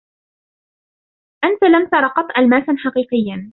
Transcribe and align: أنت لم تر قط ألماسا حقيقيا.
أنت 1.43 1.63
لم 1.63 1.87
تر 1.87 2.07
قط 2.07 2.37
ألماسا 2.37 2.75
حقيقيا. 2.77 3.49